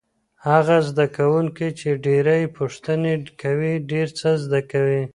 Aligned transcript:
هغه 0.47 0.77
زده 0.89 1.05
کوونکی 1.17 1.67
چې 1.79 1.89
ډېرې 2.05 2.39
پوښتنې 2.57 3.13
کوي 3.41 3.73
ډېر 3.91 4.07
څه 4.19 4.27
زده 4.43 4.61
کوي. 4.71 5.03